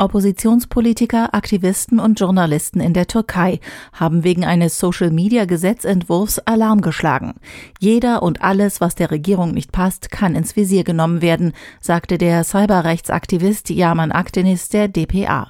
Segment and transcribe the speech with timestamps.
[0.00, 3.58] Oppositionspolitiker, Aktivisten und Journalisten in der Türkei
[3.92, 7.34] haben wegen eines Social-Media-Gesetzentwurfs Alarm geschlagen.
[7.80, 12.44] Jeder und alles, was der Regierung nicht passt, kann ins Visier genommen werden, sagte der
[12.44, 15.48] Cyberrechtsaktivist Yaman Akdenis der DPA.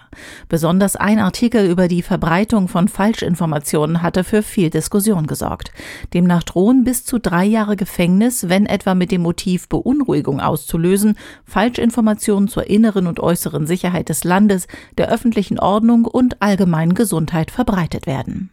[0.48, 5.72] Besonders ein Artikel über die Verbreitung von Falschinformationen hatte für viel Diskussion gesorgt.
[6.14, 12.48] Demnach drohen bis zu drei Jahre Gefängnis, wenn etwa mit dem Motiv Beunruhigung auszulösen, Falschinformationen
[12.48, 18.50] zur inneren und äußeren Sicherheit des Landes, der öffentlichen Ordnung und allgemeinen Gesundheit verbreitet werden.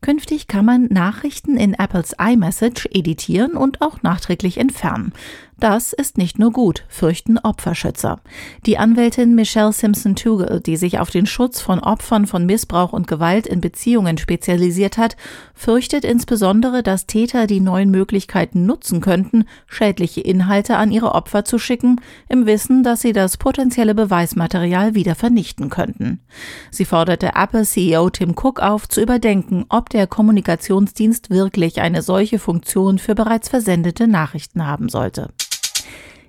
[0.00, 5.12] Künftig kann man Nachrichten in Apples iMessage editieren und auch nachträglich entfernen.
[5.58, 8.20] Das ist nicht nur gut, fürchten Opferschützer.
[8.66, 13.46] Die Anwältin Michelle Simpson-Tugel, die sich auf den Schutz von Opfern von Missbrauch und Gewalt
[13.46, 15.16] in Beziehungen spezialisiert hat,
[15.54, 21.58] fürchtet insbesondere, dass Täter die neuen Möglichkeiten nutzen könnten, schädliche Inhalte an ihre Opfer zu
[21.58, 26.20] schicken, im Wissen, dass sie das potenzielle Beweismaterial wieder vernichten könnten.
[26.70, 32.98] Sie forderte Apple-CEO Tim Cook auf, zu überdenken, ob der Kommunikationsdienst wirklich eine solche Funktion
[32.98, 35.30] für bereits versendete Nachrichten haben sollte.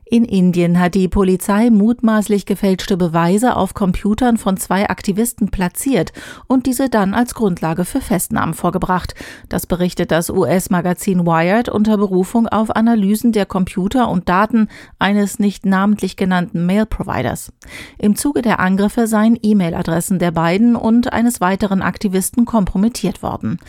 [0.09, 6.13] In Indien hat die Polizei mutmaßlich gefälschte Beweise auf Computern von zwei Aktivisten platziert
[6.47, 9.15] und diese dann als Grundlage für Festnahmen vorgebracht.
[9.49, 15.65] Das berichtet das US-Magazin Wired unter Berufung auf Analysen der Computer und Daten eines nicht
[15.65, 17.51] namentlich genannten Mail-Providers.
[17.97, 23.59] Im Zuge der Angriffe seien E-Mail-Adressen der beiden und eines weiteren Aktivisten kompromittiert worden.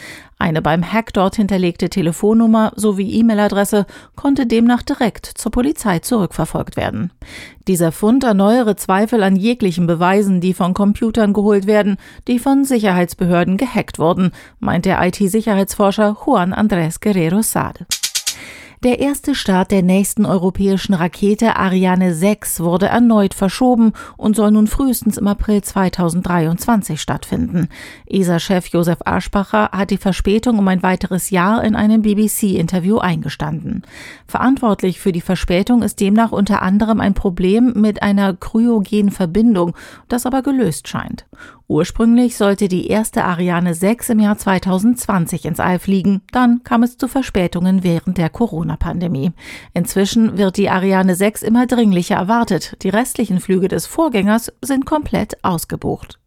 [0.40, 7.12] Eine beim Hack dort hinterlegte Telefonnummer sowie E-Mail-Adresse konnte demnach direkt zur Polizei zurückverfolgt werden.
[7.66, 11.96] Dieser Fund erneuere Zweifel an jeglichen Beweisen, die von Computern geholt werden,
[12.28, 14.30] die von Sicherheitsbehörden gehackt wurden,
[14.60, 17.86] meint der IT-Sicherheitsforscher Juan Andrés Guerrero Sade.
[18.84, 24.68] Der erste Start der nächsten europäischen Rakete Ariane 6 wurde erneut verschoben und soll nun
[24.68, 27.70] frühestens im April 2023 stattfinden.
[28.06, 33.82] ESA-Chef Josef Aschbacher hat die Verspätung um ein weiteres Jahr in einem BBC-Interview eingestanden.
[34.28, 39.74] Verantwortlich für die Verspätung ist demnach unter anderem ein Problem mit einer kryogenen Verbindung,
[40.06, 41.26] das aber gelöst scheint.
[41.68, 46.96] Ursprünglich sollte die erste Ariane 6 im Jahr 2020 ins All fliegen, dann kam es
[46.96, 49.32] zu Verspätungen während der Corona-Pandemie.
[49.74, 52.82] Inzwischen wird die Ariane 6 immer dringlicher erwartet.
[52.82, 56.18] Die restlichen Flüge des Vorgängers sind komplett ausgebucht.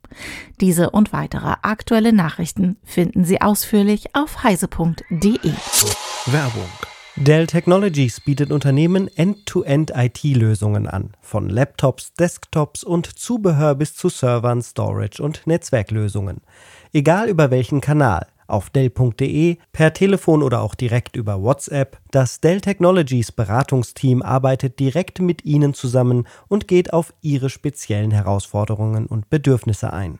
[0.59, 5.53] Diese und weitere aktuelle Nachrichten finden Sie ausführlich auf heise.de.
[6.27, 14.61] Werbung Dell Technologies bietet Unternehmen End-to-End-IT-Lösungen an, von Laptops, Desktops und Zubehör bis zu Servern,
[14.61, 16.39] Storage und Netzwerklösungen.
[16.93, 22.61] Egal über welchen Kanal, auf Dell.de, per Telefon oder auch direkt über WhatsApp, das Dell
[22.61, 29.91] Technologies Beratungsteam arbeitet direkt mit Ihnen zusammen und geht auf Ihre speziellen Herausforderungen und Bedürfnisse
[29.91, 30.19] ein.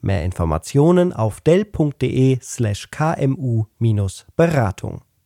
[0.00, 5.02] Mehr Informationen auf Dell.de slash kmu-beratung.